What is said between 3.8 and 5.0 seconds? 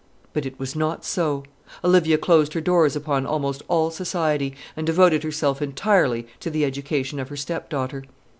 society, and